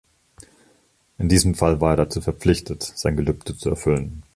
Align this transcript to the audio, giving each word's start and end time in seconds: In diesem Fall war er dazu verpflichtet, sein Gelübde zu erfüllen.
In 1.19 1.29
diesem 1.29 1.53
Fall 1.53 1.79
war 1.79 1.91
er 1.91 1.97
dazu 2.05 2.21
verpflichtet, 2.21 2.81
sein 2.81 3.15
Gelübde 3.15 3.55
zu 3.55 3.69
erfüllen. 3.69 4.23